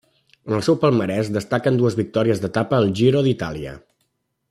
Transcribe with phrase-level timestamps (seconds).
[0.49, 3.77] En el seu palmarès destaquen dues victòries d'etapa al Giro d'Itàlia.